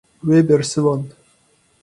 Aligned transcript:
Wê 0.27 0.39
bersivand. 0.49 1.05